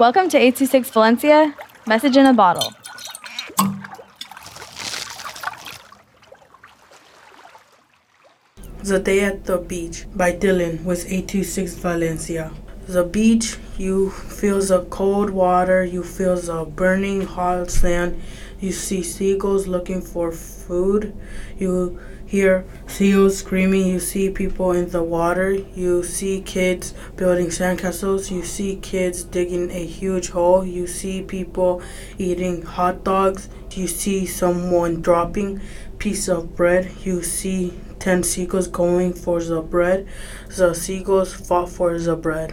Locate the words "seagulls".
19.04-19.68, 38.24-38.66, 40.74-41.32